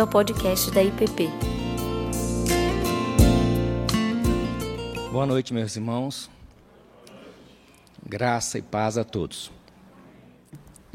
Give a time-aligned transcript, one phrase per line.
[0.00, 1.28] bem-vindo ao podcast da IPP.
[5.12, 6.30] Boa noite, meus irmãos.
[8.06, 9.50] Graça e paz a todos.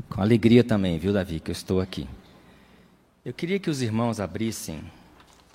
[0.09, 2.07] Com alegria também, viu, Davi, que eu estou aqui.
[3.23, 4.81] Eu queria que os irmãos abrissem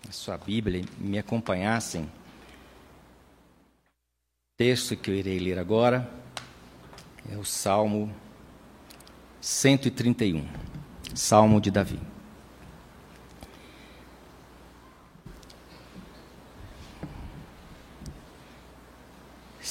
[0.08, 2.02] a sua Bíblia e me acompanhassem.
[2.02, 2.08] O
[4.58, 6.08] texto que eu irei ler agora
[7.30, 8.12] é o Salmo
[9.40, 10.46] 131,
[11.14, 11.98] Salmo de Davi.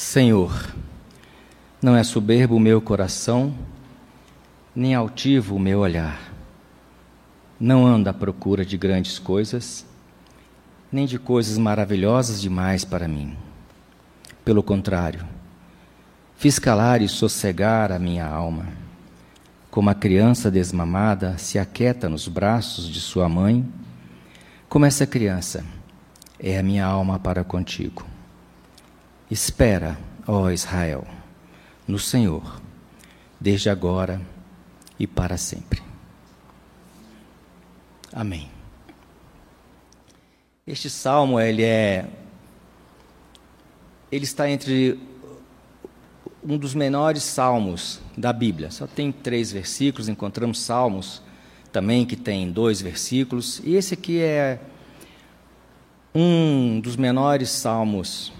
[0.01, 0.73] Senhor,
[1.81, 3.53] não é soberbo o meu coração,
[4.73, 6.31] nem altivo o meu olhar.
[7.59, 9.85] Não anda à procura de grandes coisas,
[10.89, 13.35] nem de coisas maravilhosas demais para mim.
[14.45, 15.27] Pelo contrário,
[16.37, 18.67] fiz calar e sossegar a minha alma.
[19.69, 23.67] Como a criança desmamada se aquieta nos braços de sua mãe,
[24.69, 25.65] como essa criança
[26.39, 28.05] é a minha alma para contigo.
[29.29, 31.07] Espera, ó Israel,
[31.87, 32.59] no Senhor,
[33.39, 34.19] desde agora
[34.97, 35.81] e para sempre.
[38.11, 38.49] Amém.
[40.65, 42.09] Este salmo ele é
[44.11, 44.99] ele está entre
[46.43, 48.71] um dos menores salmos da Bíblia.
[48.71, 50.09] Só tem três versículos.
[50.09, 51.21] Encontramos salmos
[51.71, 53.61] também que tem dois versículos.
[53.63, 54.59] E esse aqui é
[56.15, 58.33] um dos menores salmos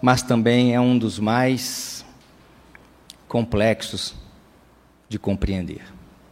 [0.00, 2.04] mas também é um dos mais
[3.26, 4.14] complexos
[5.08, 5.82] de compreender.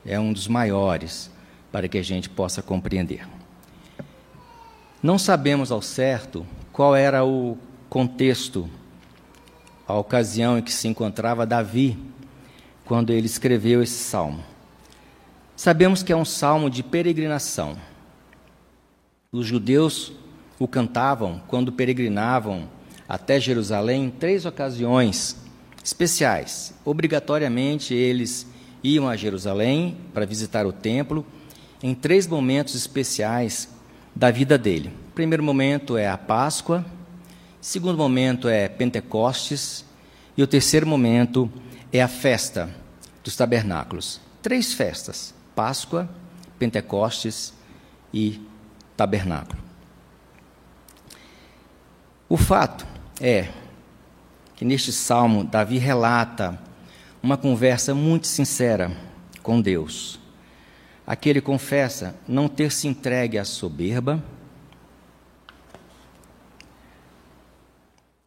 [0.05, 1.31] É um dos maiores
[1.73, 3.27] para que a gente possa compreender.
[5.03, 7.59] Não sabemos ao certo qual era o
[7.89, 8.69] contexto,
[9.87, 11.99] a ocasião em que se encontrava Davi
[12.85, 14.43] quando ele escreveu esse salmo.
[15.57, 17.77] Sabemos que é um salmo de peregrinação.
[19.33, 20.13] Os judeus
[20.59, 22.69] o cantavam quando peregrinavam
[23.09, 25.37] até Jerusalém em três ocasiões
[25.83, 26.75] especiais.
[26.85, 28.47] Obrigatoriamente eles
[28.83, 31.25] iam a Jerusalém para visitar o templo
[31.83, 33.69] em três momentos especiais
[34.15, 34.93] da vida dele.
[35.11, 36.85] O primeiro momento é a Páscoa,
[37.61, 39.85] o segundo momento é Pentecostes
[40.37, 41.51] e o terceiro momento
[41.93, 42.69] é a festa
[43.23, 44.21] dos tabernáculos.
[44.43, 46.09] Três festas: Páscoa,
[46.59, 47.53] Pentecostes
[48.13, 48.41] e
[48.97, 49.63] tabernáculo.
[52.29, 53.49] O fato é
[54.55, 56.59] que neste salmo Davi relata
[57.23, 58.97] uma conversa muito sincera
[59.43, 60.19] com Deus.
[61.07, 64.23] Aqui ele confessa não ter se entregue à soberba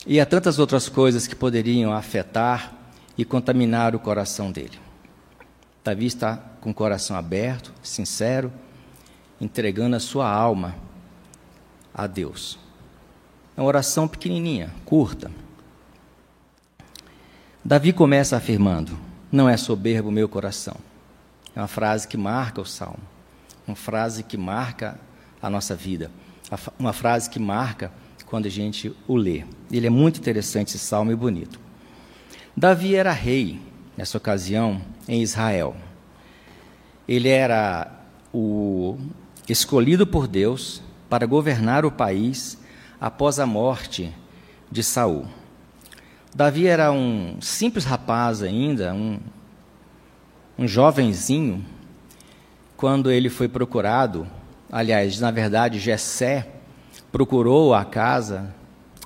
[0.05, 2.73] e a tantas outras coisas que poderiam afetar
[3.17, 4.79] e contaminar o coração dele.
[5.83, 8.51] Davi está com o coração aberto, sincero,
[9.41, 10.75] entregando a sua alma
[11.93, 12.57] a Deus.
[13.59, 15.29] É uma oração pequenininha, curta.
[17.61, 18.97] Davi começa afirmando:
[19.29, 20.77] Não é soberbo o meu coração.
[21.53, 23.03] É uma frase que marca o salmo,
[23.67, 24.97] uma frase que marca
[25.41, 26.09] a nossa vida,
[26.79, 27.91] uma frase que marca
[28.25, 29.43] quando a gente o lê.
[29.69, 31.59] Ele é muito interessante esse salmo e bonito.
[32.55, 33.59] Davi era rei
[33.97, 35.75] nessa ocasião em Israel.
[37.05, 37.91] Ele era
[38.33, 38.97] o
[39.49, 42.57] escolhido por Deus para governar o país
[42.99, 44.13] após a morte
[44.71, 45.25] de Saul.
[46.35, 49.19] Davi era um simples rapaz ainda, um,
[50.57, 51.65] um jovenzinho,
[52.77, 54.27] quando ele foi procurado.
[54.71, 56.47] Aliás, na verdade, Jessé
[57.11, 58.53] procurou a casa.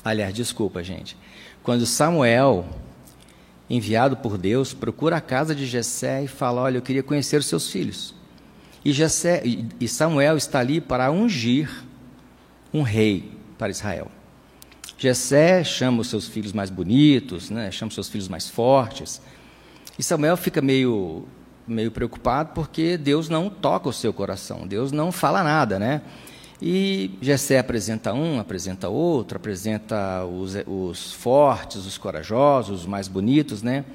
[0.04, 1.16] Aliás, desculpa, gente.
[1.64, 2.66] Quando Samuel,
[3.70, 7.46] enviado por Deus, procura a casa de Jessé e fala: "Olha, eu queria conhecer os
[7.46, 8.14] seus filhos".
[8.84, 9.42] E Jessé
[9.80, 11.70] e Samuel está ali para ungir
[12.74, 13.32] um rei
[13.64, 14.12] para Israel.
[14.98, 17.72] Jessé chama os seus filhos mais bonitos, né?
[17.72, 19.22] chama os seus filhos mais fortes.
[19.98, 21.26] E Samuel fica meio,
[21.66, 26.02] meio preocupado porque Deus não toca o seu coração, Deus não fala nada, né?
[26.62, 33.64] E Jessé apresenta um, apresenta outro, apresenta os, os fortes, os corajosos, os mais bonitos,
[33.64, 33.86] né?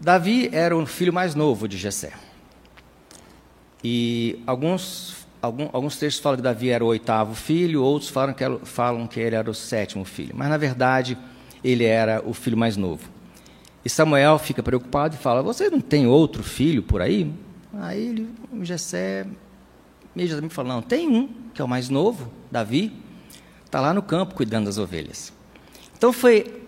[0.00, 2.12] Davi era o filho mais novo de Jessé.
[3.82, 8.44] E alguns Algum, alguns textos falam que Davi era o oitavo filho, outros falam que,
[8.64, 10.32] falam que ele era o sétimo filho.
[10.34, 11.18] Mas, na verdade,
[11.62, 13.08] ele era o filho mais novo.
[13.84, 17.30] E Samuel fica preocupado e fala: Você não tem outro filho por aí?
[17.74, 18.30] Aí ele,
[18.62, 19.26] Jessé
[20.14, 22.90] imediatamente fala: Não, tem um, que é o mais novo, Davi,
[23.66, 25.30] está lá no campo cuidando das ovelhas.
[25.94, 26.62] Então foi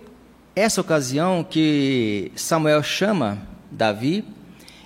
[0.55, 3.39] essa ocasião que Samuel chama
[3.71, 4.23] Davi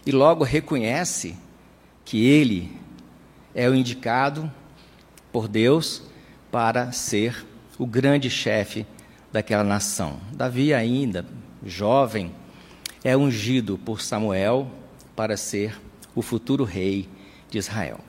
[0.07, 1.37] e logo reconhece
[2.05, 2.80] que ele
[3.55, 4.51] é o indicado
[5.33, 6.03] por Deus
[6.51, 7.47] para ser
[7.79, 8.87] o grande chefe
[9.33, 10.19] daquela nação.
[10.33, 11.25] Davi, ainda
[11.65, 12.33] jovem,
[13.05, 14.71] é ungido por Samuel
[15.15, 15.81] para ser
[16.15, 17.09] o futuro rei
[17.49, 18.01] de Israel.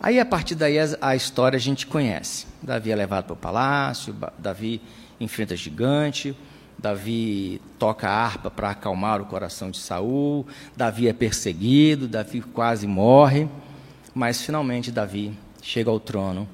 [0.00, 2.46] Aí, a partir daí, a história a gente conhece.
[2.60, 4.80] Davi é levado para o palácio, Davi
[5.20, 6.36] enfrenta gigante,
[6.78, 10.44] Davi toca a harpa para acalmar o coração de Saul,
[10.76, 13.48] Davi é perseguido, Davi quase morre,
[14.14, 16.48] mas finalmente Davi chega ao trono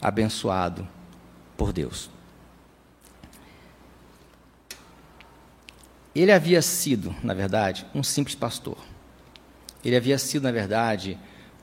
[0.00, 0.86] abençoado
[1.56, 2.10] por Deus.
[6.14, 8.76] Ele havia sido, na verdade, um simples pastor.
[9.84, 11.16] Ele havia sido, na verdade,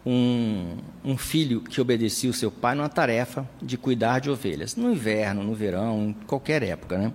[0.05, 4.91] um, um, filho que obedecia o seu pai numa tarefa de cuidar de ovelhas, no
[4.91, 6.97] inverno, no verão, em qualquer época.
[6.97, 7.13] Né?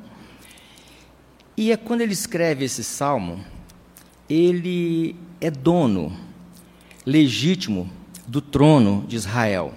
[1.57, 3.43] E é quando ele escreve esse salmo,
[4.29, 6.15] ele é dono
[7.05, 7.91] legítimo
[8.33, 9.75] do trono de Israel.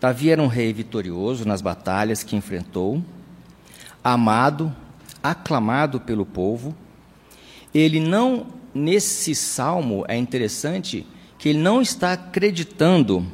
[0.00, 3.02] Davi era um rei vitorioso nas batalhas que enfrentou,
[4.02, 4.72] amado,
[5.20, 6.72] aclamado pelo povo.
[7.74, 11.04] Ele não, nesse salmo, é interessante
[11.36, 13.26] que ele não está acreditando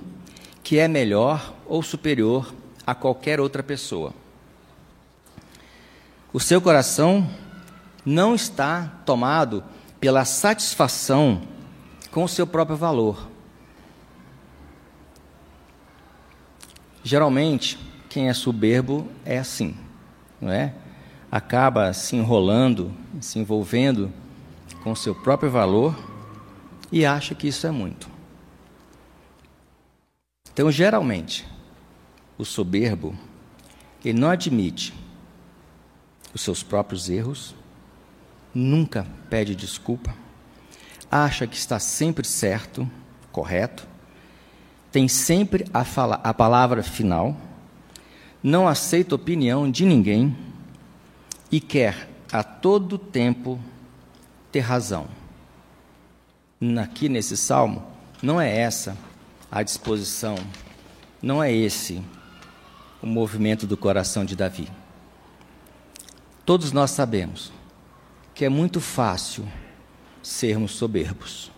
[0.62, 2.50] que é melhor ou superior
[2.86, 4.14] a qualquer outra pessoa.
[6.32, 7.28] O seu coração
[8.06, 9.62] não está tomado
[10.00, 11.42] pela satisfação
[12.10, 13.33] com o seu próprio valor.
[17.06, 17.78] Geralmente,
[18.08, 19.76] quem é soberbo é assim,
[20.40, 20.74] não é?
[21.30, 24.10] Acaba se enrolando, se envolvendo
[24.82, 25.94] com seu próprio valor
[26.90, 28.08] e acha que isso é muito.
[30.50, 31.46] Então, geralmente,
[32.38, 33.14] o soberbo,
[34.02, 34.94] ele não admite
[36.32, 37.54] os seus próprios erros,
[38.54, 40.14] nunca pede desculpa,
[41.10, 42.90] acha que está sempre certo,
[43.30, 43.86] correto,
[44.94, 47.36] tem sempre a, fala, a palavra final,
[48.40, 50.36] não aceita opinião de ninguém
[51.50, 53.58] e quer a todo tempo
[54.52, 55.08] ter razão.
[56.80, 57.82] Aqui nesse salmo,
[58.22, 58.96] não é essa
[59.50, 60.36] a disposição,
[61.20, 62.00] não é esse
[63.02, 64.68] o movimento do coração de Davi.
[66.46, 67.52] Todos nós sabemos
[68.32, 69.44] que é muito fácil
[70.22, 71.50] sermos soberbos.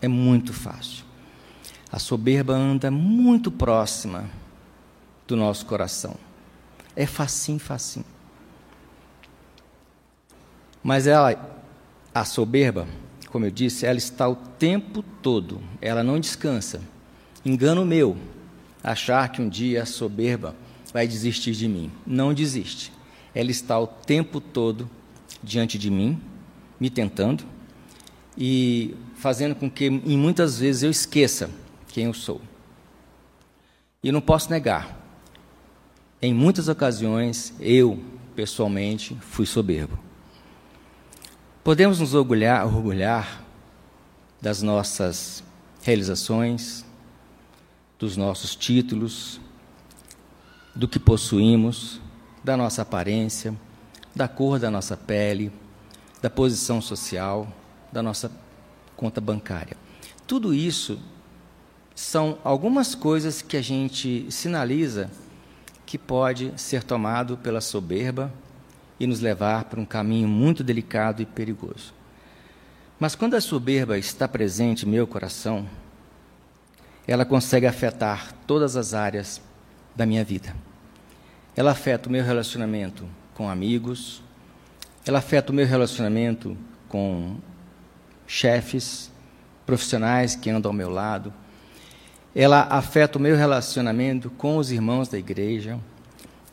[0.00, 1.11] É muito fácil.
[1.92, 4.24] A soberba anda muito próxima
[5.28, 6.16] do nosso coração.
[6.96, 8.06] É facinho, facinho.
[10.82, 11.60] Mas ela,
[12.14, 12.88] a soberba,
[13.28, 16.80] como eu disse, ela está o tempo todo, ela não descansa.
[17.44, 18.16] Engano meu,
[18.82, 20.56] achar que um dia a soberba
[20.94, 21.92] vai desistir de mim.
[22.06, 22.90] Não desiste.
[23.34, 24.88] Ela está o tempo todo
[25.42, 26.18] diante de mim,
[26.80, 27.44] me tentando
[28.36, 31.50] e fazendo com que, em muitas vezes, eu esqueça
[31.92, 32.40] quem eu sou.
[34.02, 34.98] E não posso negar,
[36.20, 38.02] em muitas ocasiões, eu,
[38.34, 39.98] pessoalmente, fui soberbo.
[41.62, 43.44] Podemos nos orgulhar, orgulhar
[44.40, 45.44] das nossas
[45.82, 46.84] realizações,
[47.98, 49.40] dos nossos títulos,
[50.74, 52.00] do que possuímos,
[52.42, 53.54] da nossa aparência,
[54.14, 55.52] da cor da nossa pele,
[56.20, 57.46] da posição social,
[57.92, 58.30] da nossa
[58.96, 59.76] conta bancária.
[60.26, 60.98] Tudo isso
[62.02, 65.08] são algumas coisas que a gente sinaliza
[65.86, 68.32] que pode ser tomado pela soberba
[68.98, 71.94] e nos levar para um caminho muito delicado e perigoso.
[72.98, 75.64] Mas quando a soberba está presente em meu coração,
[77.06, 79.40] ela consegue afetar todas as áreas
[79.94, 80.56] da minha vida.
[81.54, 84.20] Ela afeta o meu relacionamento com amigos,
[85.06, 86.56] ela afeta o meu relacionamento
[86.88, 87.36] com
[88.26, 89.08] chefes,
[89.64, 91.32] profissionais que andam ao meu lado,
[92.34, 95.78] ela afeta o meu relacionamento com os irmãos da igreja,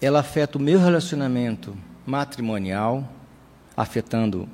[0.02, 3.08] ela afeta o meu relacionamento matrimonial,
[3.76, 4.48] afetando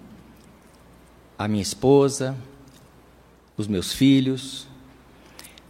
[1.38, 2.36] a minha esposa,
[3.58, 4.67] os meus filhos,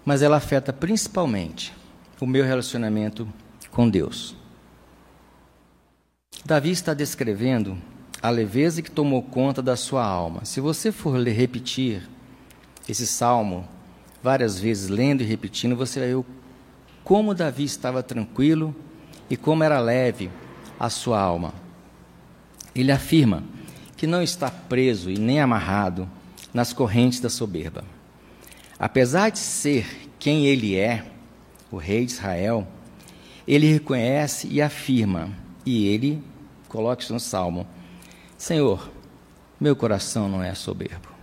[0.04, 1.74] mas ela afeta principalmente
[2.20, 3.28] o meu relacionamento
[3.72, 4.36] com Deus.
[6.44, 7.78] Davi está descrevendo
[8.22, 10.46] a leveza que tomou conta da sua alma.
[10.46, 12.08] Se você for repetir
[12.88, 13.68] esse salmo
[14.25, 16.25] várias vezes, lendo e repetindo, você vai ver
[17.03, 18.75] como Davi estava tranquilo
[19.29, 20.32] e como era leve
[20.79, 21.53] a sua alma.
[22.74, 23.44] Ele afirma
[23.96, 26.10] que não está preso e nem amarrado
[26.51, 27.84] nas correntes da soberba.
[28.79, 31.05] Apesar de ser quem ele é,
[31.72, 32.67] o rei de Israel,
[33.48, 35.29] ele reconhece e afirma,
[35.63, 36.24] e ele
[36.67, 37.67] coloca isso no salmo:
[38.39, 38.89] Senhor,
[39.60, 41.15] meu coração não é soberbo.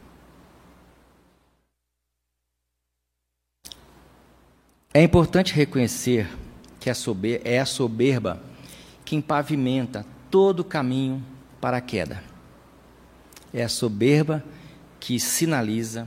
[4.95, 6.29] É importante reconhecer
[6.79, 8.43] que é a soberba
[9.05, 11.25] que pavimenta todo o caminho
[11.61, 12.23] para a queda.
[13.55, 14.45] É a soberba
[15.01, 16.07] que sinaliza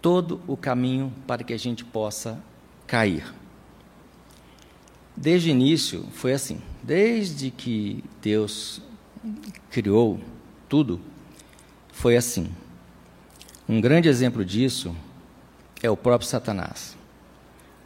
[0.00, 2.42] todo o caminho para que a gente possa
[2.86, 3.34] cair.
[5.14, 6.62] Desde o início foi assim.
[6.82, 8.80] Desde que Deus
[9.70, 10.18] criou
[10.66, 10.98] tudo,
[11.92, 12.50] foi assim.
[13.68, 14.96] Um grande exemplo disso
[15.82, 16.96] é o próprio Satanás,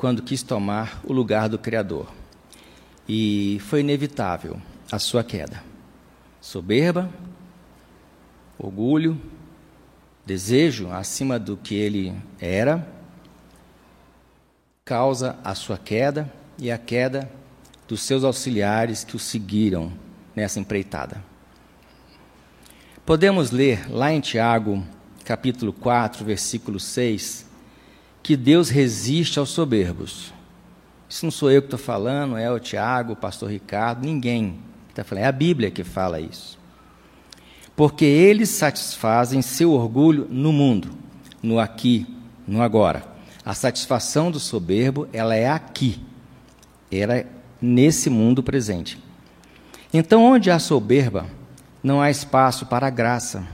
[0.04, 2.12] quando quis tomar o lugar do Criador.
[3.08, 4.60] E foi inevitável
[4.92, 5.64] a sua queda.
[6.42, 7.08] Soberba,
[8.58, 9.18] orgulho,
[10.26, 12.86] desejo acima do que ele era,
[14.84, 17.30] causa a sua queda e a queda
[17.88, 19.90] dos seus auxiliares que o seguiram
[20.36, 21.24] nessa empreitada.
[23.06, 24.84] Podemos ler lá em Tiago,
[25.24, 27.53] capítulo 4, versículo 6,
[28.24, 30.32] que Deus resiste aos soberbos.
[31.08, 35.04] Isso não sou eu que estou falando, é o Tiago, o pastor Ricardo, ninguém está
[35.04, 36.58] falando, é a Bíblia que fala isso.
[37.76, 40.90] Porque eles satisfazem seu orgulho no mundo,
[41.40, 42.04] no aqui,
[42.48, 43.04] no agora.
[43.44, 46.00] A satisfação do soberbo, ela é aqui
[46.90, 47.26] era
[47.60, 48.98] nesse mundo presente.
[49.92, 51.26] Então, onde há soberba,
[51.82, 53.46] não há espaço para a graça.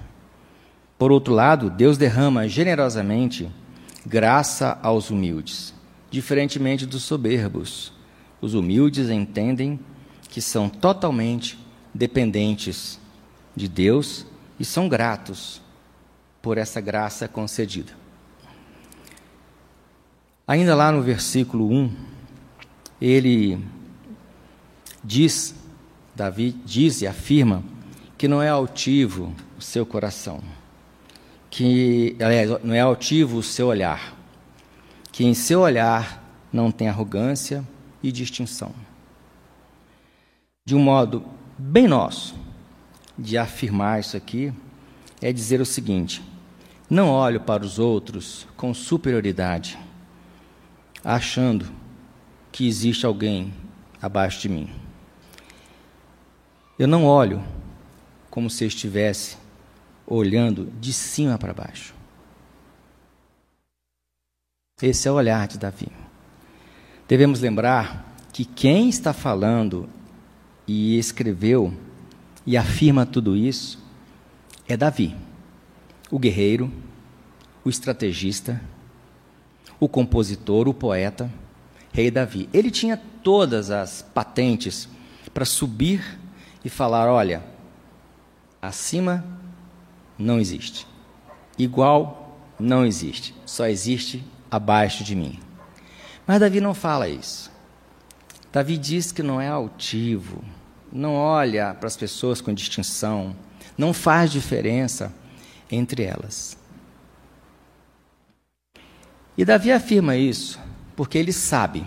[0.99, 3.51] Por outro lado, Deus derrama generosamente
[4.07, 5.75] graça aos humildes,
[6.11, 7.93] diferentemente dos soberbos.
[8.41, 9.79] Os humildes entendem
[10.29, 11.59] que são totalmente
[11.93, 12.99] dependentes
[13.55, 14.27] de Deus
[14.59, 15.61] e são gratos
[16.41, 17.93] por essa graça concedida.
[20.47, 21.97] Ainda lá no versículo 1,
[23.01, 23.65] ele
[25.03, 25.55] diz,
[26.15, 27.63] Davi diz e afirma
[28.19, 30.43] que não é altivo o seu coração,
[31.51, 32.17] que
[32.63, 34.17] não é altivo o seu olhar,
[35.11, 37.67] que em seu olhar não tem arrogância
[38.03, 38.73] e distinção.
[40.65, 41.25] De um modo
[41.59, 42.35] bem nosso
[43.19, 44.53] de afirmar isso aqui
[45.21, 46.23] é dizer o seguinte:
[46.89, 49.79] não olho para os outros com superioridade,
[51.05, 51.67] achando
[52.53, 53.53] que existe alguém
[54.01, 54.71] abaixo de mim.
[56.79, 57.43] Eu não olho
[58.31, 59.37] como se estivesse
[60.11, 61.95] olhando de cima para baixo.
[64.83, 65.89] Esse é o olhar de Davi.
[67.07, 69.89] Devemos lembrar que quem está falando
[70.67, 71.73] e escreveu
[72.47, 73.79] e afirma tudo isso
[74.69, 75.17] é Davi,
[76.11, 76.73] o guerreiro,
[77.65, 78.61] o estrategista,
[79.79, 81.31] o compositor, o poeta
[81.93, 82.49] rei Davi.
[82.53, 84.89] Ele tinha todas as patentes
[85.35, 86.19] para subir
[86.65, 87.43] e falar: olha,
[88.61, 89.25] acima
[90.21, 90.87] não existe,
[91.59, 95.39] igual não existe, só existe abaixo de mim.
[96.27, 97.51] Mas Davi não fala isso.
[98.53, 100.45] Davi diz que não é altivo,
[100.93, 103.35] não olha para as pessoas com distinção,
[103.79, 105.13] não faz diferença
[105.71, 106.57] entre elas.
[109.39, 110.59] E Davi afirma isso
[110.95, 111.87] porque ele sabe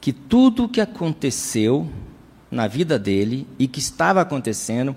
[0.00, 1.88] que tudo o que aconteceu
[2.50, 4.94] na vida dele e que estava acontecendo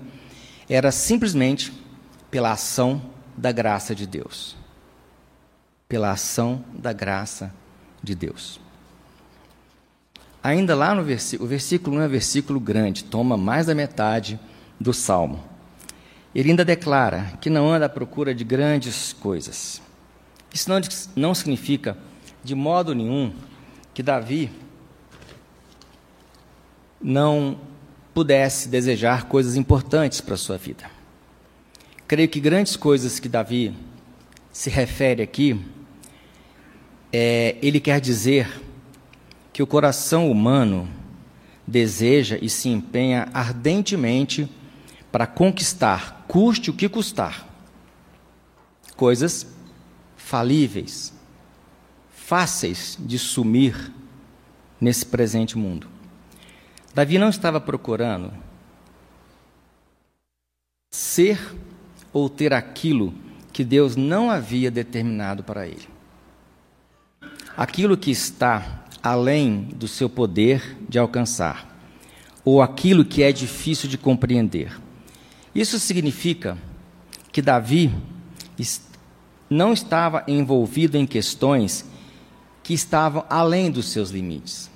[0.68, 1.72] era simplesmente
[2.30, 3.00] pela ação
[3.36, 4.56] da graça de Deus.
[5.88, 7.52] Pela ação da graça
[8.02, 8.60] de Deus.
[10.42, 14.38] Ainda lá no versículo, o versículo 1 é um versículo grande, toma mais da metade
[14.78, 15.42] do salmo.
[16.34, 19.82] Ele ainda declara que não anda à procura de grandes coisas.
[20.52, 20.80] Isso não,
[21.16, 21.96] não significa
[22.44, 23.32] de modo nenhum
[23.92, 24.50] que Davi
[27.00, 27.58] não
[28.14, 30.97] pudesse desejar coisas importantes para a sua vida.
[32.08, 33.76] Creio que grandes coisas que Davi
[34.50, 35.62] se refere aqui,
[37.12, 38.62] é, ele quer dizer
[39.52, 40.88] que o coração humano
[41.66, 44.50] deseja e se empenha ardentemente
[45.12, 47.46] para conquistar, custe o que custar,
[48.96, 49.46] coisas
[50.16, 51.12] falíveis,
[52.10, 53.92] fáceis de sumir
[54.80, 55.86] nesse presente mundo.
[56.94, 58.32] Davi não estava procurando
[60.90, 61.38] ser
[62.18, 63.14] ou ter aquilo
[63.52, 65.88] que Deus não havia determinado para ele.
[67.56, 71.76] Aquilo que está além do seu poder de alcançar,
[72.44, 74.80] ou aquilo que é difícil de compreender.
[75.54, 76.58] Isso significa
[77.32, 77.92] que Davi
[79.48, 81.84] não estava envolvido em questões
[82.62, 84.70] que estavam além dos seus limites.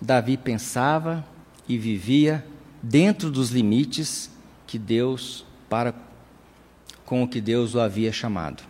[0.00, 1.26] Davi pensava
[1.68, 2.46] e vivia
[2.82, 4.30] dentro dos limites
[4.66, 6.05] que Deus para
[7.06, 8.64] com o que Deus o havia chamado.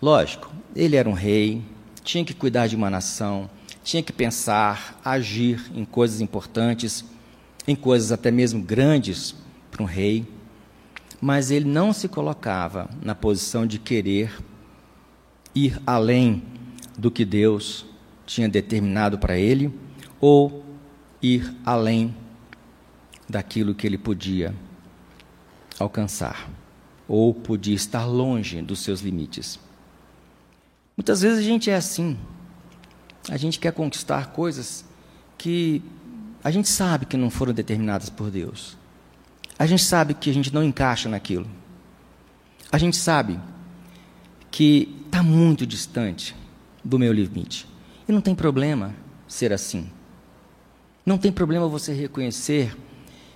[0.00, 1.62] Lógico, ele era um rei,
[2.02, 3.48] tinha que cuidar de uma nação,
[3.84, 7.04] tinha que pensar, agir em coisas importantes,
[7.68, 9.34] em coisas até mesmo grandes
[9.70, 10.26] para um rei,
[11.20, 14.42] mas ele não se colocava na posição de querer
[15.54, 16.42] ir além
[16.98, 17.86] do que Deus
[18.26, 19.72] tinha determinado para ele
[20.20, 20.64] ou
[21.22, 22.14] ir além
[23.28, 24.54] daquilo que ele podia
[25.78, 26.63] alcançar
[27.08, 29.58] ou podia estar longe dos seus limites.
[30.96, 32.16] Muitas vezes a gente é assim.
[33.28, 34.84] A gente quer conquistar coisas
[35.36, 35.82] que
[36.42, 38.76] a gente sabe que não foram determinadas por Deus.
[39.58, 41.46] A gente sabe que a gente não encaixa naquilo.
[42.70, 43.40] A gente sabe
[44.50, 46.34] que está muito distante
[46.84, 47.66] do meu limite.
[48.08, 48.94] E não tem problema
[49.26, 49.90] ser assim.
[51.04, 52.76] Não tem problema você reconhecer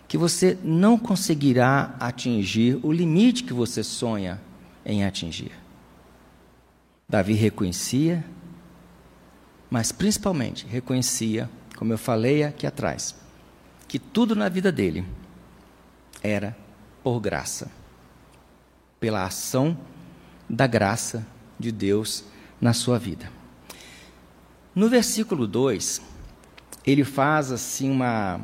[0.09, 4.41] que você não conseguirá atingir o limite que você sonha
[4.85, 5.53] em atingir.
[7.07, 8.25] Davi reconhecia,
[9.71, 13.15] mas principalmente reconhecia, como eu falei aqui atrás,
[13.87, 15.05] que tudo na vida dele
[16.23, 16.57] era
[17.03, 17.71] por graça,
[18.99, 19.79] pela ação
[20.49, 21.27] da graça
[21.59, 22.25] de Deus
[22.59, 23.31] na sua vida.
[24.75, 26.01] No versículo 2,
[26.87, 28.41] ele faz assim uma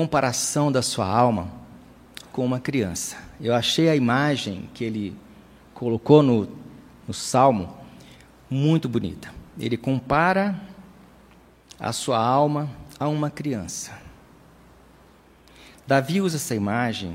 [0.00, 1.52] comparação da sua alma
[2.32, 3.18] com uma criança.
[3.38, 5.14] Eu achei a imagem que ele
[5.74, 6.48] colocou no,
[7.06, 7.76] no salmo
[8.48, 9.30] muito bonita.
[9.58, 10.58] Ele compara
[11.78, 13.92] a sua alma a uma criança.
[15.86, 17.14] Davi usa essa imagem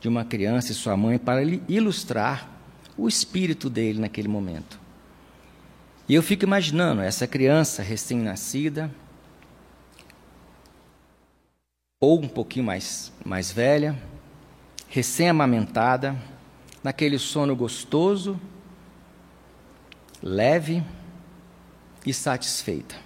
[0.00, 2.48] de uma criança e sua mãe para ilustrar
[2.96, 4.78] o espírito dele naquele momento.
[6.08, 8.88] E eu fico imaginando essa criança recém-nascida,
[12.02, 13.96] ou um pouquinho mais, mais velha,
[14.88, 16.16] recém-amamentada,
[16.82, 18.40] naquele sono gostoso,
[20.20, 20.82] leve
[22.04, 22.96] e satisfeita.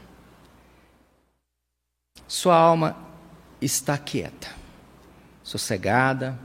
[2.26, 2.96] Sua alma
[3.60, 4.48] está quieta,
[5.42, 6.38] sossegada,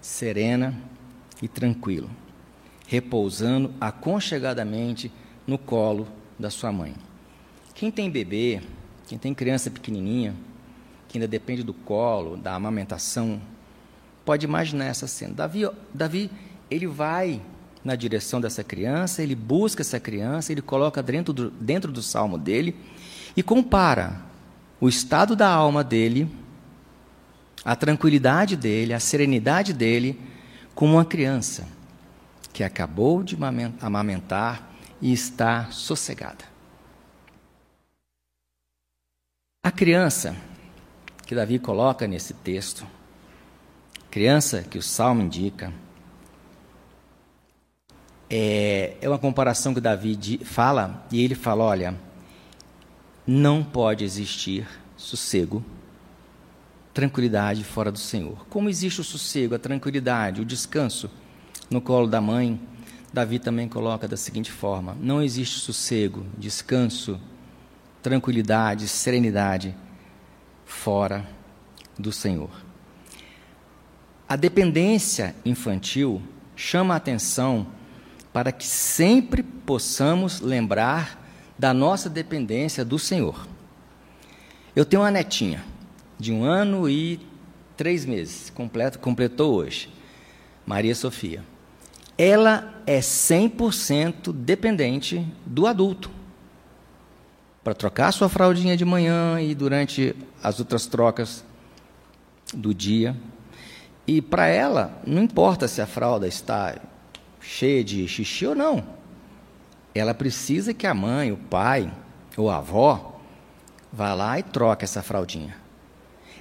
[0.00, 0.80] serena
[1.42, 2.08] e tranquila,
[2.86, 5.10] repousando aconchegadamente
[5.44, 6.06] no colo
[6.38, 6.94] da sua mãe.
[7.74, 8.62] Quem tem bebê,
[9.08, 10.36] quem tem criança pequenininha,
[11.08, 13.40] que ainda depende do colo, da amamentação,
[14.24, 15.34] pode imaginar essa cena.
[15.34, 16.30] Davi, Davi
[16.70, 17.40] ele vai
[17.84, 22.36] na direção dessa criança, ele busca essa criança, ele coloca dentro do, dentro do salmo
[22.36, 22.74] dele
[23.36, 24.20] e compara
[24.80, 26.28] o estado da alma dele,
[27.64, 30.20] a tranquilidade dele, a serenidade dele,
[30.74, 31.66] com uma criança
[32.52, 33.36] que acabou de
[33.80, 36.44] amamentar e está sossegada.
[39.62, 40.36] A criança
[41.26, 42.86] que Davi coloca nesse texto,
[44.08, 45.72] criança que o salmo indica,
[48.30, 51.96] é, é uma comparação que Davi fala, e ele fala: olha,
[53.26, 55.64] não pode existir sossego,
[56.94, 58.46] tranquilidade fora do Senhor.
[58.48, 61.10] Como existe o sossego, a tranquilidade, o descanso
[61.68, 62.60] no colo da mãe,
[63.12, 67.20] Davi também coloca da seguinte forma: não existe sossego, descanso,
[68.00, 69.74] tranquilidade, serenidade
[70.66, 71.26] fora
[71.98, 72.50] do Senhor.
[74.28, 76.20] A dependência infantil
[76.54, 77.66] chama a atenção
[78.32, 81.24] para que sempre possamos lembrar
[81.58, 83.48] da nossa dependência do Senhor.
[84.74, 85.64] Eu tenho uma netinha
[86.18, 87.18] de um ano e
[87.78, 89.88] três meses, completo, completou hoje,
[90.66, 91.42] Maria Sofia
[92.18, 96.10] ela é 100% dependente do adulto.
[97.66, 101.44] Para trocar sua fraldinha de manhã e durante as outras trocas
[102.54, 103.16] do dia.
[104.06, 106.76] E para ela, não importa se a fralda está
[107.40, 108.84] cheia de xixi ou não.
[109.92, 111.92] Ela precisa que a mãe, o pai
[112.36, 113.20] ou a avó
[113.92, 115.56] vá lá e troque essa fraldinha.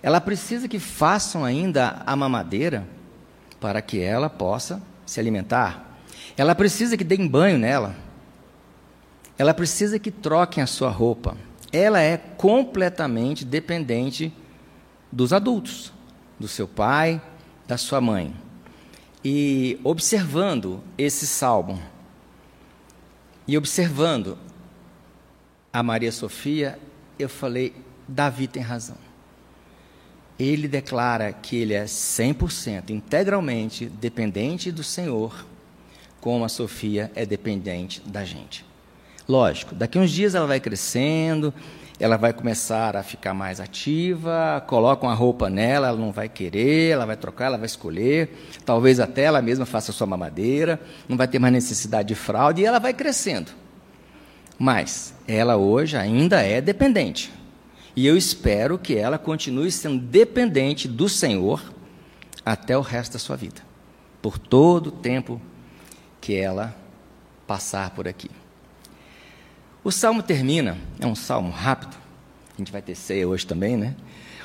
[0.03, 2.87] Ela precisa que façam ainda a mamadeira
[3.59, 5.97] para que ela possa se alimentar,
[6.37, 8.04] ela precisa que deem banho nela.
[9.37, 11.37] Ela precisa que troquem a sua roupa.
[11.71, 14.33] Ela é completamente dependente
[15.11, 15.91] dos adultos,
[16.39, 17.21] do seu pai,
[17.67, 18.33] da sua mãe.
[19.23, 21.81] E observando esse salmo,
[23.47, 24.37] e observando
[25.73, 26.79] a Maria Sofia,
[27.19, 27.75] eu falei:
[28.07, 28.97] Davi tem razão
[30.37, 35.45] ele declara que ele é 100%, integralmente dependente do Senhor,
[36.19, 38.65] como a Sofia é dependente da gente.
[39.27, 41.53] Lógico, daqui uns dias ela vai crescendo,
[41.99, 46.91] ela vai começar a ficar mais ativa, coloca uma roupa nela, ela não vai querer,
[46.91, 51.27] ela vai trocar, ela vai escolher, talvez até ela mesma faça sua mamadeira, não vai
[51.27, 53.51] ter mais necessidade de fraude e ela vai crescendo.
[54.59, 57.31] Mas ela hoje ainda é dependente.
[57.95, 61.73] E eu espero que ela continue sendo dependente do Senhor
[62.45, 63.61] até o resto da sua vida,
[64.21, 65.41] por todo o tempo
[66.19, 66.75] que ela
[67.47, 68.29] passar por aqui.
[69.85, 71.95] O salmo termina, é um salmo rápido,
[72.51, 73.95] a gente vai ter ceia hoje também, né?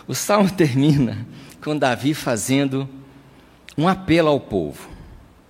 [0.06, 1.26] O salmo termina
[1.64, 2.86] com Davi fazendo
[3.74, 4.90] um apelo ao povo.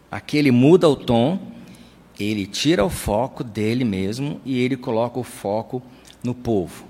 [0.09, 1.41] Aqui ele muda o tom,
[2.21, 5.83] ele tira o foco dele mesmo e ele coloca o foco
[6.23, 6.85] no povo.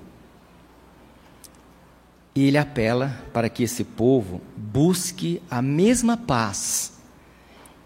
[2.34, 7.00] E ele apela para que esse povo busque a mesma paz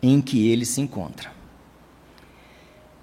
[0.02, 1.30] em que ele se encontra.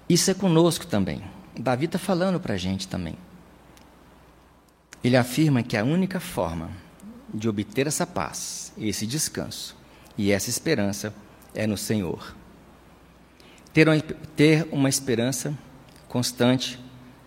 [0.06, 1.22] Isso é conosco também.
[1.58, 3.16] Davi está falando para a gente também.
[5.04, 6.70] Ele afirma que a única forma
[7.32, 9.76] de obter essa paz, esse descanso
[10.16, 11.14] e essa esperança
[11.54, 12.34] é no Senhor.
[13.72, 14.00] Ter uma,
[14.36, 15.56] ter uma esperança
[16.08, 16.78] constante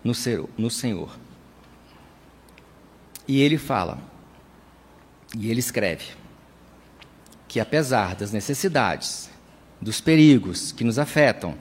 [0.02, 0.12] no,
[0.56, 1.18] no Senhor.
[3.28, 3.98] E ele fala,
[5.36, 6.14] e ele escreve,
[7.48, 9.28] que apesar das necessidades,
[9.80, 11.56] dos perigos que nos afetam,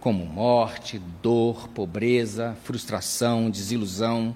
[0.00, 4.34] como morte, dor, pobreza, frustração, desilusão,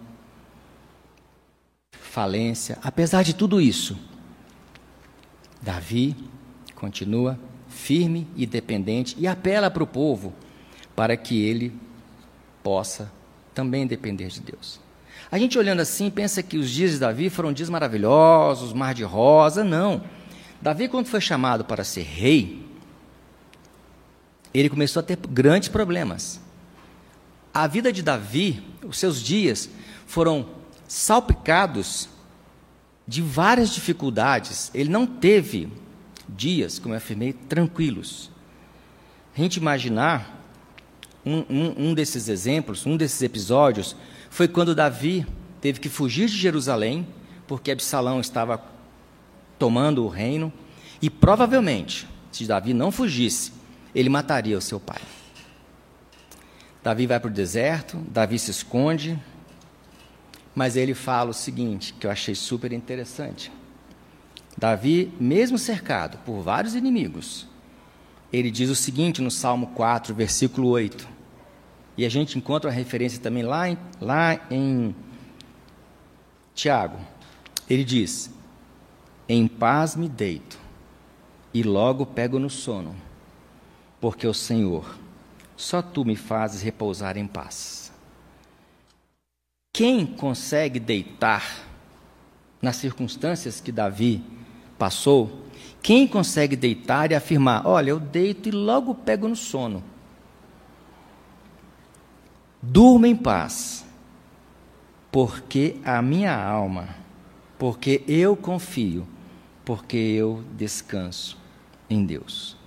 [1.91, 3.99] falência, apesar de tudo isso,
[5.63, 6.15] Davi
[6.75, 10.33] continua firme e dependente e apela para o povo
[10.95, 11.73] para que ele
[12.63, 13.11] possa
[13.55, 14.81] também depender de Deus.
[15.31, 19.03] A gente olhando assim pensa que os dias de Davi foram dias maravilhosos, mar de
[19.03, 19.65] rosa.
[19.65, 20.03] Não.
[20.61, 22.64] Davi, quando foi chamado para ser rei,
[24.55, 26.41] ele começou a ter grandes problemas.
[27.53, 29.69] A vida de Davi, os seus dias,
[30.07, 30.47] foram
[30.87, 32.09] salpicados
[33.07, 34.71] de várias dificuldades.
[34.73, 35.69] Ele não teve
[36.29, 38.31] dias, como eu afirmei, tranquilos.
[39.37, 40.45] A gente imaginar
[41.25, 43.97] um, um, um desses exemplos, um desses episódios,
[44.31, 45.27] foi quando Davi
[45.61, 47.07] teve que fugir de Jerusalém,
[47.47, 48.63] porque Absalão estava
[49.59, 50.53] tomando o reino,
[51.01, 53.53] e provavelmente, se Davi não fugisse,
[53.95, 55.01] ele mataria o seu pai.
[56.83, 59.19] Davi vai para o deserto, Davi se esconde,
[60.55, 63.51] mas ele fala o seguinte, que eu achei super interessante.
[64.57, 67.47] Davi, mesmo cercado por vários inimigos,
[68.33, 71.09] ele diz o seguinte no Salmo 4, versículo 8.
[71.97, 74.95] E a gente encontra a referência também lá em, lá em
[76.55, 76.99] Tiago.
[77.69, 78.31] Ele diz:
[79.29, 80.59] Em paz me deito
[81.53, 82.95] e logo pego no sono,
[84.05, 84.99] porque o Senhor,
[85.57, 87.91] só tu me fazes repousar em paz.
[89.73, 91.65] Quem consegue deitar
[92.61, 94.23] nas circunstâncias que Davi
[94.79, 95.47] passou,
[95.83, 99.83] quem consegue deitar e afirmar: Olha, eu deito e logo pego no sono?
[102.61, 103.87] Durma em paz,
[105.11, 106.95] porque a minha alma,
[107.59, 109.09] porque eu confio,
[109.65, 111.39] porque eu descanso
[111.89, 112.63] em Deus.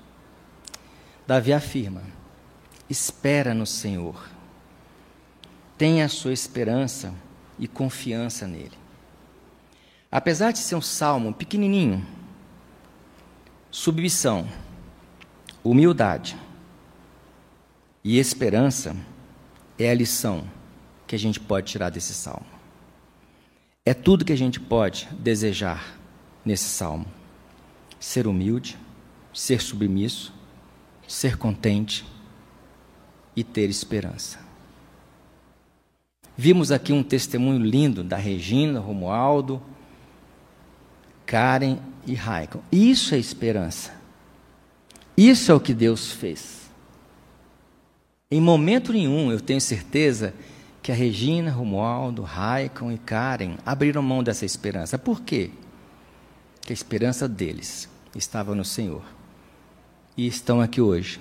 [1.27, 2.03] Davi afirma:
[2.89, 4.29] espera no Senhor,
[5.77, 7.13] tenha a sua esperança
[7.59, 8.77] e confiança nele.
[10.09, 12.07] Apesar de ser um salmo pequenininho,
[13.69, 14.47] submissão,
[15.61, 16.37] humildade
[18.01, 18.95] e esperança
[19.77, 20.49] é a lição
[21.05, 22.45] que a gente pode tirar desse salmo.
[23.85, 25.93] É tudo que a gente pode desejar
[26.45, 27.05] nesse salmo:
[27.99, 28.77] ser humilde,
[29.33, 30.36] ser submisso,
[31.07, 32.05] ser contente
[33.35, 34.39] e ter esperança.
[36.35, 39.61] Vimos aqui um testemunho lindo da Regina, Romualdo,
[41.25, 42.61] Karen e Raikon.
[42.71, 43.95] Isso é esperança.
[45.15, 46.69] Isso é o que Deus fez.
[48.29, 50.33] Em momento nenhum, eu tenho certeza
[50.83, 54.97] que a Regina, Romualdo, Raikon e Karen abriram mão dessa esperança.
[54.97, 55.49] Por quê?
[56.61, 59.16] Que a esperança deles estava no Senhor.
[60.17, 61.19] E estão aqui hoje,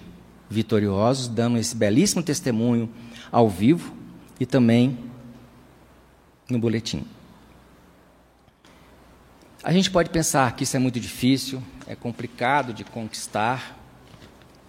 [0.49, 2.89] vitoriosos, dando esse belíssimo testemunho
[3.31, 3.95] ao vivo
[4.41, 4.99] e também
[6.49, 7.05] no boletim.
[9.63, 13.77] A gente pode pensar que isso é muito difícil, é complicado de conquistar,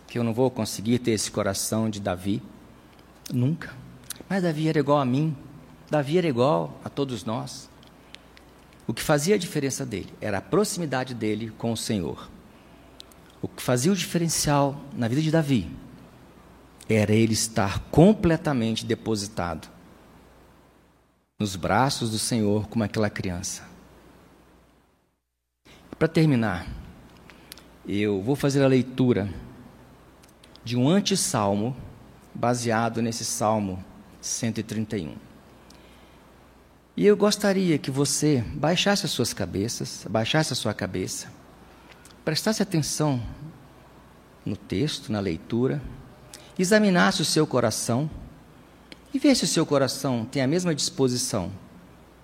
[0.08, 2.42] que eu não vou conseguir ter esse coração de Davi.
[3.32, 3.74] Nunca.
[4.28, 5.36] Mas Davi era igual a mim.
[5.90, 7.70] Davi era igual a todos nós.
[8.86, 12.30] O que fazia a diferença dele era a proximidade dele com o Senhor.
[13.42, 15.70] O que fazia o diferencial na vida de Davi
[16.90, 19.68] era ele estar completamente depositado
[21.40, 23.64] nos braços do Senhor como aquela criança.
[26.00, 26.68] Para terminar,
[27.88, 29.30] eu vou fazer a leitura
[30.64, 31.76] de um antissalmo
[32.34, 33.84] baseado nesse salmo
[34.22, 35.16] 131.
[36.96, 41.32] E eu gostaria que você baixasse as suas cabeças, baixasse a sua cabeça,
[42.28, 43.24] prestasse atenção
[44.46, 45.82] no texto, na leitura,
[46.60, 48.10] examinasse o seu coração
[49.14, 51.50] e vê se o seu coração tem a mesma disposição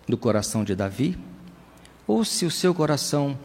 [0.06, 1.18] do coração de Davi,
[2.06, 3.40] ou se o seu coração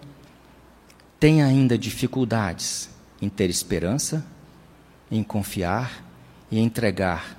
[1.20, 2.90] tem ainda dificuldades
[3.22, 4.26] em ter esperança,
[5.08, 6.04] em confiar
[6.50, 7.38] e entregar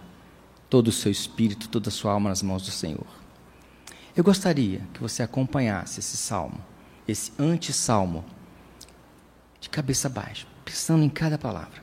[0.69, 3.07] todo o seu espírito, toda a sua alma nas mãos do Senhor.
[4.15, 6.63] Eu gostaria que você acompanhasse esse salmo,
[7.05, 8.23] esse anti-salmo,
[9.59, 11.81] de cabeça baixa, pensando em cada palavra,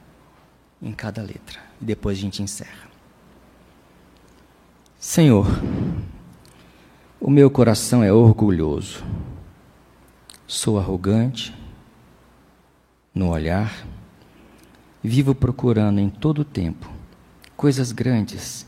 [0.81, 1.61] em cada letra.
[1.81, 2.87] E depois a gente encerra.
[4.99, 5.47] Senhor,
[7.21, 9.05] o meu coração é orgulhoso,
[10.47, 11.55] sou arrogante
[13.15, 13.87] no olhar,
[15.03, 16.91] vivo procurando em todo o tempo
[17.57, 18.67] coisas grandes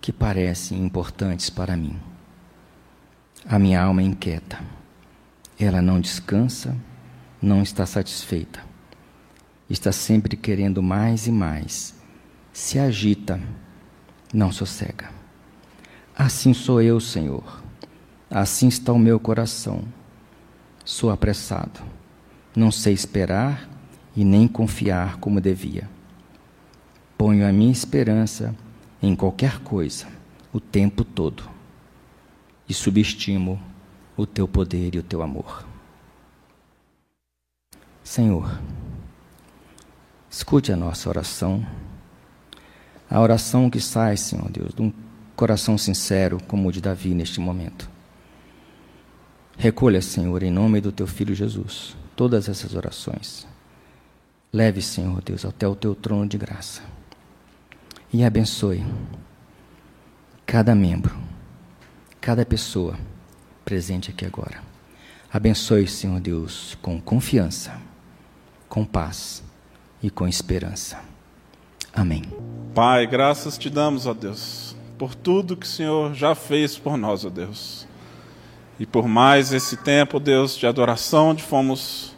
[0.00, 1.98] que parecem importantes para mim.
[3.46, 4.60] A minha alma é inquieta,
[5.58, 6.76] ela não descansa,
[7.40, 8.60] não está satisfeita,
[9.68, 11.94] está sempre querendo mais e mais,
[12.52, 13.40] se agita,
[14.32, 15.10] não sossega.
[16.14, 17.62] Assim sou eu, Senhor,
[18.30, 19.84] assim está o meu coração.
[20.84, 21.80] Sou apressado,
[22.54, 23.68] não sei esperar
[24.14, 25.88] e nem confiar como devia.
[27.16, 28.54] Ponho a minha esperança
[29.02, 30.06] em qualquer coisa,
[30.52, 31.48] o tempo todo,
[32.68, 33.60] e subestimo
[34.16, 35.69] o teu poder e o teu amor.
[38.10, 38.58] Senhor,
[40.28, 41.64] escute a nossa oração,
[43.08, 44.92] a oração que sai, Senhor Deus, de um
[45.36, 47.88] coração sincero como o de Davi neste momento.
[49.56, 53.46] Recolha, Senhor, em nome do teu filho Jesus, todas essas orações.
[54.52, 56.82] Leve, Senhor Deus, até o teu trono de graça
[58.12, 58.84] e abençoe
[60.44, 61.16] cada membro,
[62.20, 62.98] cada pessoa
[63.64, 64.60] presente aqui agora.
[65.32, 67.88] Abençoe, Senhor Deus, com confiança,
[68.70, 69.42] com paz
[70.00, 71.00] e com esperança.
[71.92, 72.22] Amém.
[72.72, 77.24] Pai, graças te damos, ó Deus, por tudo que o Senhor já fez por nós,
[77.24, 77.86] ó Deus.
[78.78, 82.14] E por mais esse tempo, Deus, de adoração, onde fomos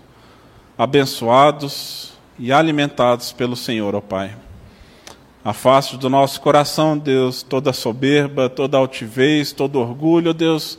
[0.77, 4.37] abençoados e alimentados pelo Senhor, ó Pai.
[5.43, 10.79] Afaste do nosso coração, Deus, toda soberba, toda altivez, todo orgulho, Deus,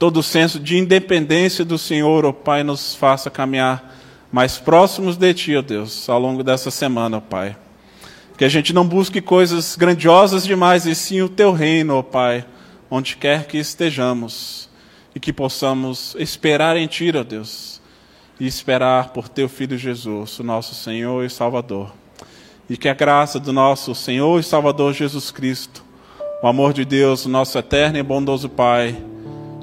[0.00, 4.01] todo senso de independência do Senhor, ó Pai, nos faça caminhar
[4.32, 7.56] mais próximos de Ti, ó oh Deus, ao longo dessa semana, ó oh Pai.
[8.36, 12.44] Que a gente não busque coisas grandiosas demais, e sim o Teu reino, ó Pai,
[12.90, 14.68] onde quer que estejamos,
[15.14, 17.80] e que possamos esperar em Ti, ó Deus,
[18.40, 21.92] e esperar por Teu Filho Jesus, o nosso Senhor e Salvador
[22.72, 25.84] e que a graça do nosso Senhor e Salvador Jesus Cristo,
[26.42, 28.96] o amor de Deus, nosso eterno e bondoso Pai,